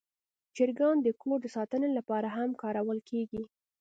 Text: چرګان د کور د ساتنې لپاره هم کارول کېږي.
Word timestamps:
چرګان 0.55 0.95
د 1.01 1.07
کور 1.21 1.37
د 1.41 1.47
ساتنې 1.55 1.89
لپاره 1.97 2.27
هم 2.37 2.49
کارول 2.61 2.99
کېږي. 3.09 3.41